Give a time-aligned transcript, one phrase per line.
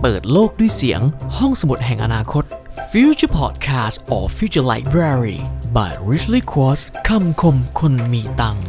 [0.00, 1.00] เปิดโลกด้วยเสียง
[1.38, 2.44] ห้องสมุดแห่งอนาคต
[2.90, 5.38] Future Podcast or Future Library
[5.76, 8.64] by Richly Quartz คำคมคนมีตังค์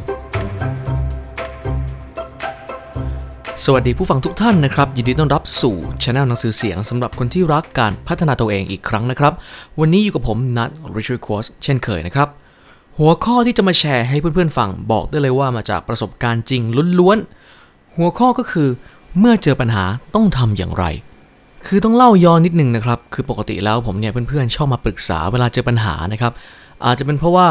[3.63, 9.33] สวัสดีผู้ฟังทุกท่านนะครับ ยินดีต้อนรับสู่ช anel หนังสือเสียงสำหรับคนที่รักการพัฒนาตัวเองอีกครั้งนะครับ
[9.79, 12.27] วันนี้อยู่กับผมนัท Richly Quartz เช่นเคยนะครับ
[12.99, 16.61] หัวข้อที่จะมาแชร์ให้เพื่อนๆฟังบอกได้เลยว่ามาจากประสบการณ์จริง
[16.99, 18.69] ล้วนๆหัวข้อก็คือ
[19.19, 19.83] เมื่อเจอปัญหา
[20.15, 20.85] ต้องทำอย่างไร
[21.65, 26.33] คือต้องเล่าย้อนนิดนึงนะครับ คือปกติแล้วผมเนี่ยเพื่อนๆชอบมาปรึกษาเวลาเจอปัญหานะครับ
[26.85, 27.47] อาจจะเป็นเพราะว่า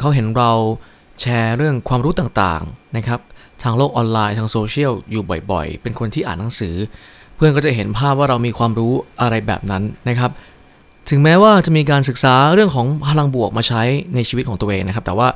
[0.00, 0.52] เขาเห็นเรา
[1.20, 3.20] แชร์เรื่องความรู้ต่างๆนะครับ
[3.62, 6.74] ทางโลกออนไลน์ทางโซเชียลอยู่บ่อยๆ เป็นคนที่อ่านหนังสือ
[7.36, 8.92] เพื่อนก็จะเห็นภาพว่าเรามีความรู้
[9.22, 10.30] อะไรแบบนั้นนะครับ
[11.10, 13.82] ถึงแม้ว่าจะมีการศึกษาเรื่องของพลังบวกมาใช้
[14.14, 15.28] ในชีวิตของตัวเองนะครับ แต่ว่า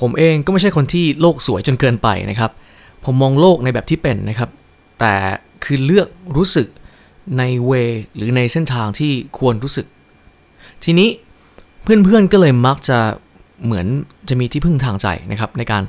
[0.00, 2.50] ผมเองก็ไม่ใช่คนที่โลกสวยจนเกินไปนะครับ
[3.04, 4.50] ผมมองโลกในแบบที่เป็นนะครับ
[5.00, 5.14] แต่
[5.64, 6.66] คือเลือกรู้สึก
[7.38, 7.72] ในเว
[8.16, 9.86] หรือในเส้นทางที่ควรรู้สึก
[10.84, 11.08] ทีนี้
[11.82, 12.98] เพื่อนๆก็เลยมักจะ
[13.64, 13.86] เหมือน
[14.28, 15.82] จะมีที่พึ่งทางใจนะครับ ในการ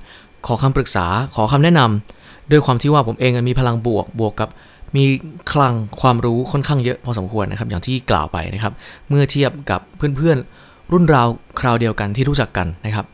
[0.48, 4.50] ขอคำปรึกษาขอคำแนะนำด้วยความที่ว่าผมเองมีพลังบวกบวกกับ
[4.95, 5.04] มี
[5.52, 8.73] คลังความรู้ค่อนข้างเยอะพอสมควรนะครับ อย่างที่กล่าวไปนะครับ
[9.09, 11.28] เมื่อเทียบกับเพื่อนๆ รุ่นราว
[11.59, 13.06] คราวเดียวกันที่รู้จักกันนะครับ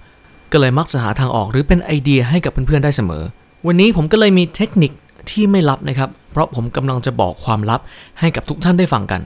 [0.51, 3.23] ก็เลยมักจะหาทางออกหรือเป็นไอเดียให้กับเพื่อนๆได้เสมอ
[3.67, 4.91] วันนี้ผมก็เลยมีเทคนิค
[5.31, 7.81] ที่ไม่ลับนะครับ เพราะผมกำลังจะบอกความลับ
[8.19, 9.21] ให้กับทุกท่านได้ฟังกัน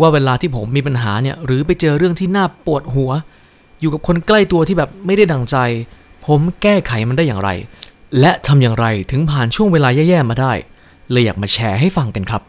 [0.00, 3.10] ว่าเวลาที่ผมมีปัญหาเนี่ยหรือไปเจอเรื่องที่น่าปวดหัว
[3.80, 5.56] อยู่กับคนใกล้ตัวที่แบบไม่ได้ดังใจ
[6.26, 7.50] ผมแก้ไขมันได้อย่างไร
[8.20, 10.52] และทำอย่างไรถึงผ่านช่วงเวลาแย่ๆมาได้
[11.10, 12.42] เลยอยากมาแชร์ให้ฟังกันครับ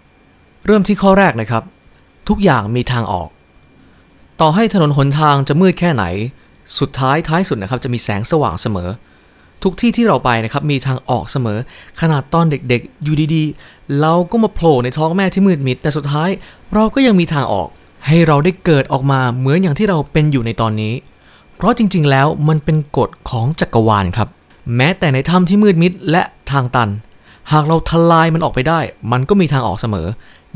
[0.66, 1.64] เริ่มที่ข้อแรกนะครับ
[2.30, 3.30] ทุกอย่างมีทางออก
[4.42, 6.06] ต่อให้ถนนหนทางจะมืดแค่ไหน
[6.80, 8.90] สุดท้ายท้ายสุดนะครับจะมีแสงสว่างเสมอ
[9.64, 11.60] ทุกที่ที่เราไปนะครับมีทางออกเสมอ
[12.02, 16.30] ขนาดตอนเด็กๆ อยู่ดีๆ เราก็มาโผล่ในท้องแม่ที่มืดมิด แต่สุดท้าย
[16.74, 17.68] เราก็ยังมีทางออก
[18.08, 20.94] ให้เราได้เกิดออกมาเหมือนอย่างที่เราเป็นอยู่ในตอนนี้
[21.56, 24.28] เพราะจริงๆ แล้วมันเป็นกฎของจักรวาลครับ
[24.76, 26.90] แม้แต่ในถ้ำที่มืดมิดและทางตัน
[27.52, 28.80] หากเราทลายมันออกไปได้
[29.12, 30.08] มันก็มีทางออกเสมอ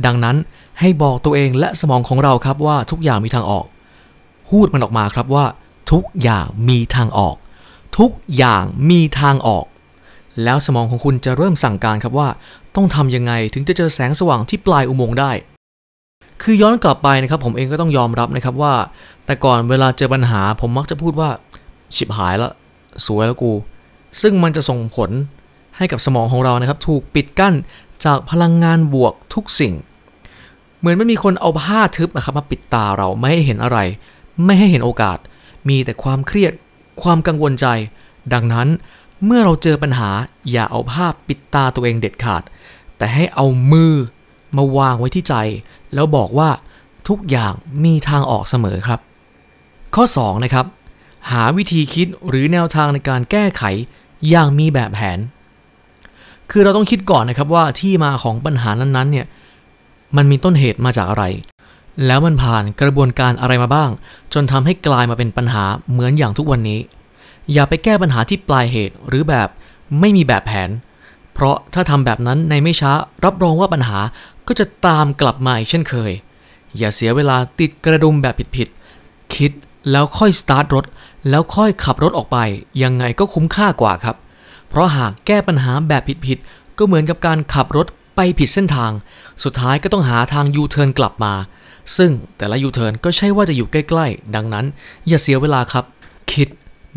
[0.05, 0.35] ดังนั้น
[0.79, 3.65] ให้บอกตัวเองและสมองของเราครับว่าทุกอย่างมีทางออก
[4.49, 5.45] พูดมันออกมาครับว่า
[5.91, 7.35] ทุกอย่างมีทางออก
[7.97, 9.65] ทุกอย่างมีทางออก
[10.43, 12.29] แล้วสมองของคุณจะเริ่มสั่งการครับว่า
[12.75, 15.31] ต้องทำยังไงถึงจะเจอแสงสว่างที่ปลายอุโมงค์ได้
[16.41, 18.73] คือย้อนกลับไปนะครับ ผมเองก็ต้องยอมรับนะครับว่า
[19.25, 21.29] แต่ก่อนเวลาเจอปัญหา ผมมักจะพูดว่า
[21.95, 22.51] ชิบหายละ
[23.05, 23.51] สวยแล้วกู
[24.21, 25.09] ซึ่งมันจะส่งผล
[25.77, 27.53] ให้กับสมองของเรานะครับ ถูกปิดกั้น
[28.05, 29.73] จากพลังงานบวกทุกสิ่ง
[30.79, 33.79] เหมือนไม่มีคนเอาผ้าทึบนะครับมาปิดตาเราไม่ให้เห็นอะไร
[34.45, 35.17] ไม่ให้เห็นโอกาส
[35.69, 36.53] มีแต่ความเครียด
[37.01, 37.67] ความกังวลใจ
[38.33, 38.67] ดังนั้น
[39.25, 40.09] เมื่อเราเจอปัญหา
[40.51, 42.43] อย่าเอาผ้าปิดตาตัวเองเด็ดขาด
[42.97, 43.93] แต่ให้เอามือ
[44.57, 45.35] มาวางไว้ที่ใจ
[45.93, 46.49] แล้วบอกว่า
[47.07, 47.53] ทุกอย่าง
[47.83, 48.99] มีทางออกเสมอครับ
[49.95, 50.65] ข้อ 2 นะครับ
[51.31, 53.63] หาวิธีคิดหรือแนวทางในการแก้ไข
[54.29, 55.19] อย่างมีแบบแผน
[56.51, 59.25] คือเราต้องคิดก่อนนะครับว่าที่มาของปัญหานั้นๆเนี่ย
[60.15, 61.23] มันมีต้นเหตุมาจากอะไร
[62.05, 63.89] แล้วมันผ่านกระบวนการอะไรมาบ้าง
[64.33, 66.79] จนทำให้กลายมาเป็นปัญหาเหมือนอย่างทุกวันนี้
[67.53, 69.47] อย่าไปแก้ปัญหาที่ปลายเหตุหรือแบบ
[69.99, 70.69] ไม่มีแบบแผน
[71.33, 72.91] เพราะถ้าทำแบบนั้นในไม่ช้า
[73.25, 73.99] รับรองว่าปัญหา
[74.47, 76.11] ก็จะตามกลับมาอีกเช่นเคย
[76.77, 79.51] อย่าเสียเวลาติดกระดุมแบบผิดๆคิด
[79.91, 80.85] แล้วค่อยสตาร์ทรถ
[81.29, 82.37] แล้วค่อยขับรถออกไป
[82.83, 84.15] ยังไงก็คุ้มค่ากว่าครับ
[84.69, 88.91] เพราะหากแก้ปัญหาแบบผิดๆก็เหมือนกับการขับรถไปผิดเส้นทาง
[89.43, 91.33] สุดท้ายก็ต้องหาทางยูเทิร์นกลับมา
[91.97, 94.65] ซึ่งแต่ละยูเทิร์นก็ใช่ว่าจะอยู่ใกล้ๆ ดังนั้น
[95.07, 95.85] อย่าเสียเวลาครับ
[96.31, 96.47] คิด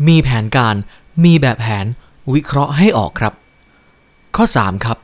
[0.07, 0.75] มีแผนการ
[1.23, 1.85] มีแบบแผน
[2.33, 3.33] วิเคราะห์ให้ออกครับ
[4.35, 4.97] ข้อ 3 ครับ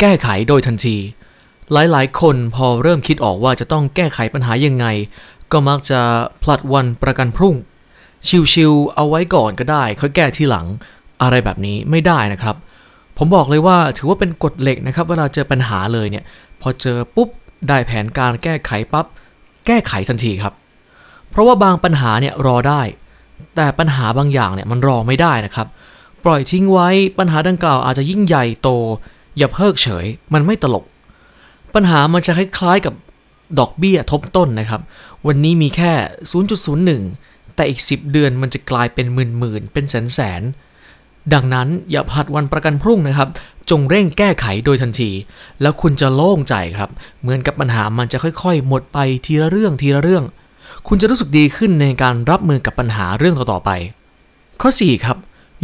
[0.00, 0.96] แก้ไขโดยทันที
[1.72, 4.86] หลายๆ คนพอเริ่มคิดออกว่าจะต้องแก้ไขปัญหายังไง
[5.52, 6.00] ก็มักจะ
[6.42, 7.54] พลัดวันประกันพรุ่ง
[8.52, 10.66] ชิวๆเอาไว้ก่อนก็ได้ ค่อยแก้ทีหลัง
[11.22, 12.56] อะไรแบบนี้ไม่ได้นะครับ
[13.18, 16.24] ผมบอกเลยว่าถือว่าเป็นกฎเหล็กนะครับ เวลาเจอปัญหาเลยเนี่ย
[16.60, 17.28] พอเจอปุ๊บ
[17.68, 19.06] ได้แผนการแก้ไขปับ๊บ
[19.66, 20.54] แก้ไขทันทีครับ
[21.30, 22.82] เพราะว่าบางปัญหาเนี่ยรอได้
[23.56, 25.68] แต่ปัญหาบางอย่างเนี่ยมันรอไม่ได้นะครับ
[26.24, 28.68] ปล่อยทิ้งไว้ปัญหาดังกล่าวอาจจะยิ่งใหญ่โต
[29.38, 30.84] อย่าเพิกเฉย มันไม่ตลก
[31.74, 32.94] ปัญหามันจะคล้ายๆกับ
[33.58, 34.80] ดอกเบี้ยทบต้นนะครับ
[35.26, 35.92] วันนี้มีแค่
[36.74, 40.69] 0.01 แต่อีก 10 เดือนมันจะกลายเป็นหมื่นๆเป็นแสนๆ
[41.34, 43.28] ดังนั้นอย่าพลัดวันประกันพรุ่งนะครับ
[43.70, 45.10] จงเร่งแก้ไขโดยทันที
[45.60, 46.90] แล้วคุณจะโล่งใจครับ
[47.20, 50.24] เหมือนกับปัญหามันจะค่อยๆ หมดไปทีละเรื่องทีละเรื่อง
[50.88, 53.70] คุณจะรู้สึกดีขึ้นในการรับมือกับปัญหาเรื่องต่อๆไป
[54.60, 55.16] ข้อ 4 ครับ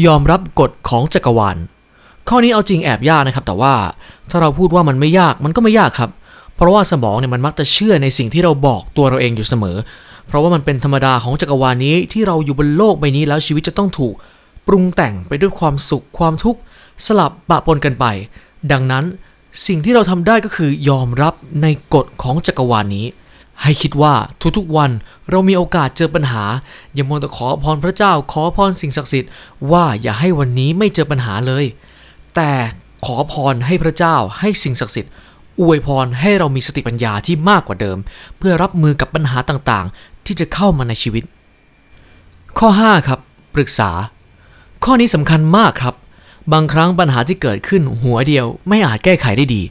[0.06, 1.56] ยอมรับกฎของจักรวาล
[2.28, 3.74] ข้อนี้เอาจริงแอบยากนะครับ แต่ว่า
[4.30, 6.10] ถ้าเราพูดว่ามันไม่ยากมันก็ไม่ยากครับ
[6.56, 9.76] เพราะว่าสมองเนี่ยมันมักจะเชื่อในสิ่งที่เราบอกตัวเราเองอยู่เสมอ
[10.26, 14.14] เพราะว่ามันเป็นธรรมดาของจักรวาลนี้ที่เราอยู่บนโลกใบนี้แล้วชีวิตจะต้องถูก
[14.66, 16.60] ปรุงแต่งไปด้วยความสุขความทุกข์
[17.06, 18.06] สลับปะปนกันไป
[18.72, 19.04] ดังนั้น
[19.66, 23.06] สิ่งที่เราทำได้ก็คือยอมรับในกฎของจักรวาลนี้
[23.62, 24.14] ให้คิดว่า
[24.56, 24.90] ทุกๆวัน
[25.30, 26.44] เรามีโอกาสเจอปัญหา
[26.94, 29.30] อย่ามัวแต่ขอพรพระเจ้าขอพรสิ่งศักดิ์สิทธิ์
[29.72, 31.64] ว่าอย่าให้วันนี้ไม่เจอปัญหาเลย
[32.34, 32.50] แต่
[33.06, 35.12] ขอพรให้พระเจ้าให้สิ่งศักดิ์สิทธิ์
[35.60, 37.98] อวยพรให้เรามีสติปัญญาที่มากกว่าเดิม
[38.38, 41.24] เพื่อรับมือกับปัญหาต่างๆ ที่จะเข้ามาในชีวิต
[42.58, 43.20] ข้อ 5 ครับ
[43.54, 43.90] ปรึกษา
[44.84, 45.94] ข้อนี้สำคัญมากครับ
[46.52, 49.62] บางครั้งปัญหาที่เกิดขึ้นหัวเดียวไม่อาจแก้ไขได้ดี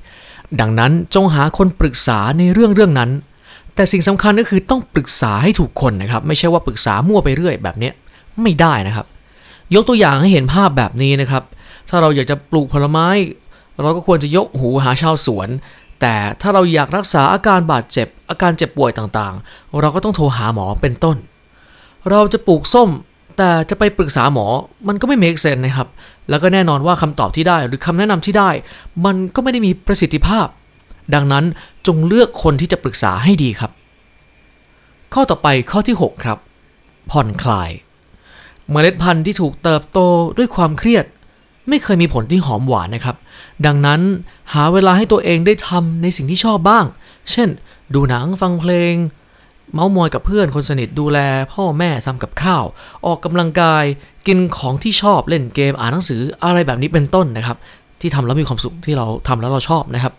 [0.60, 3.10] ดังนั้นจงหาคนปรึกษาในเรื่องเรื่องนั้น
[3.76, 7.92] แต่สิ่งสำคัญก็คือต้องปรึกษาให้ถูกคนนะครับ ไม่ใช่ว่าปรึกษามั่วไปเรื่อยแบบนี้
[8.42, 9.06] ไม่ได้นะครับ
[9.76, 11.44] ยกตัวอย่างให้เห็นภาพแบบนี้นะครับ
[11.90, 13.08] ถ้าเราอยากจะปลูกผลไม้
[13.82, 15.50] เราก็ควรจะยกหูหาชาวสวน
[16.02, 21.18] แต่ถ้าเราอยากรักษาอาการบาดเจ็บ อาการเจ็บป่วยต่างๆ เราก็ต้องโทรหาหมอเป็นต้น
[22.10, 22.90] เราจะปลูกส้ม
[23.38, 24.46] แต่จะไปปรึกษาหมอ
[24.88, 25.88] มันก็ไม่ make sense นะครับ
[26.30, 28.50] แล้วก็แน่นอนว่าคำตอบที่ได้หรือคำแนะนำที่ได้
[29.06, 30.48] มันก็ไม่ได้มีประสิทธิภาพ
[31.14, 31.46] ดังนั้น
[31.88, 33.72] จงเลือกคนที่จะปรึกษาให้ดีครับ
[35.14, 36.38] ข้อต่อไปข้อที่ 6 ครับ
[37.12, 37.70] ผ่อนคลาย
[38.72, 40.00] เมล็ดพันธุ์ที่ถูกเติบโต
[40.38, 41.06] ด้วยความเครียด
[41.70, 43.16] ไม่เคยมีผลที่หอมหวานนะครับ
[43.66, 44.02] ดังนั้น
[44.54, 46.86] หาเวลาให้ตัวเองได้ทำในสิ่งที่ชอบบ้าง
[47.32, 47.50] เช่น
[47.94, 48.94] ดูหนังฟังเพลง
[49.74, 51.20] เมาส์มอยกับเพื่อนคนสนิทดูแล
[51.54, 52.64] พ่อแม่ทำกับข้าว
[53.06, 53.84] ออกกำลังกาย
[54.28, 57.58] กินของที่ชอบเล่นเกมอ่านหนังสืออะไรแบบนี้เป็นต้นนะครับ
[58.02, 60.14] ที่ทำแล้วมีความสุขที่เราทำแล้วเราชอบนะครับ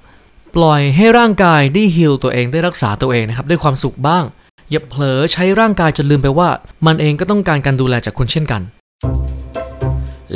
[0.57, 4.25] ปล่อยให้ร่างกายได้ฮิลตัวเองได้รักษาตัวเองนะครับด้วยความสุขบ้าง
[4.71, 6.49] อย่าเผลอใช้ร่างกายจนลืมไปว่า
[6.87, 8.63] มันเองก็ต้องการการดูแลจากคุณเช่นกัน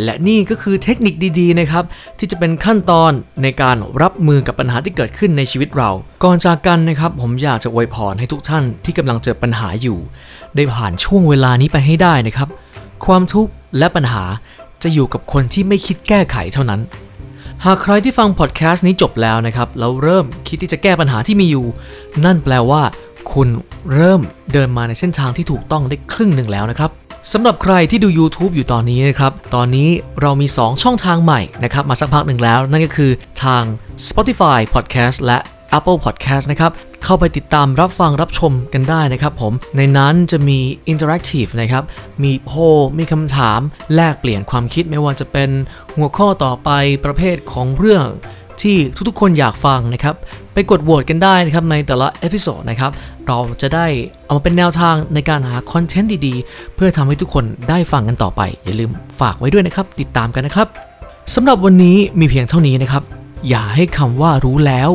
[0.03, 1.85] และนี่ก็คือเทคนิคดีๆนะครับ
[2.19, 5.91] ที่จะเป็นขั้นตอนในการรับมือกับปัญหาที่เกิดขึ้นในชีวิตเรา
[6.25, 9.99] ก่อนจากกันนะครับผมอยากจะอวยพรให้ทุกท่านที่กำลังเจอปัญหาอยู่
[10.55, 12.49] ได้ผ่านช่วงเวลานี้ไปให้ได้นะครับ
[13.07, 14.25] ความทุกข์และปัญหา
[14.83, 16.81] จะอยู่กับคนที่ไม่คิดแก้ไขเท่านั้น
[17.65, 21.67] หากใครที่ฟังพอดแคสต์นี้จบแล้วนะครับแล้วเริ่มคิดที่จะแก้ปัญหาที่มีอยู่
[22.25, 22.83] นั่นแปลว่า
[23.33, 23.49] คุณ
[23.95, 24.21] เริ่ม
[24.53, 26.91] เดินมาในเส้นทางที่ถูกต้องได้ครึ่งหนึ่งแล้วนะครับ
[27.33, 29.89] สำหรับใครที่ดู YouTube อยู่ตอนนี้นะครับ ตอนนี้
[30.21, 33.11] เรามี 2 ช่องทางใหม่นะครับ มาสักพักหนึ่งแล้ว นั่นก็คือ
[33.45, 33.63] ทาง
[34.09, 35.39] Spotify Podcast และ
[35.79, 36.73] Apple Podcast นะครับ
[37.05, 40.59] เข้าไปติดตามรับฟังรับชมกันได้นะครับผม ในนั้นจะมี
[40.93, 41.85] Interactive นะครับ
[42.23, 43.61] มีโพลมีคำถาม
[43.95, 45.51] แลกเปลี่ยนความคิดไม่ว่าจะเป็น
[45.97, 46.71] หัวข้อต่อไป
[47.05, 48.07] ประเภทของเรื่อง
[48.63, 48.77] ที่
[49.09, 50.15] ทุกๆ คนอยากฟังนะครับ
[50.53, 52.91] ไปกดโหวตกันได้นะครับในแต่ละ episode นะครับ
[53.27, 53.87] เราจะได้
[54.27, 58.91] เอามาเป็นแนวทางในการหาคอนเทนต์ดีๆ เพื่อทำให้ทุกคนได้ฟังกันต่อไป อย่าลืม
[59.21, 60.69] ฝากไว้ด้วยนะครับ ติดตามกันนะครับ
[61.35, 63.03] สำหรับวันนี้มีเพียงเท่านี้นะครับ
[63.49, 64.91] อย่าให้คำว่ารู้แล้ว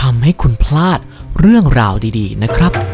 [0.00, 0.98] ทำให้คุณพลาด
[1.40, 2.93] เรื่องราวดี ๆ นะครับ